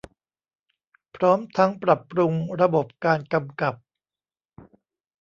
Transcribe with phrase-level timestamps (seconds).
[1.15, 3.75] พร้อมทั้งปรับปรุงระบบการกำกับ